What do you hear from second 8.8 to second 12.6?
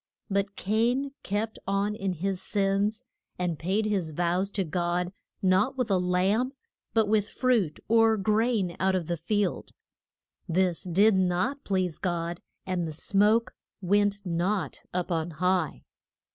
of the field. This did not please God,